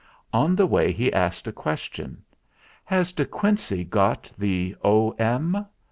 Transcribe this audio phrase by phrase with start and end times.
[0.33, 2.23] On the way he asked a question.
[2.85, 5.67] "Has De Quincey got the 'O.M.'?"